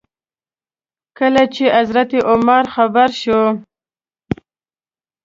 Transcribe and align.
کله 1.17 1.43
چې 1.55 1.65
حضرت 1.77 2.09
عمر 2.29 2.63
خبر 2.75 3.09
شو. 3.21 3.41